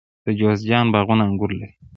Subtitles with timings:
[0.25, 1.73] د جوزجان باغونه انګور لري.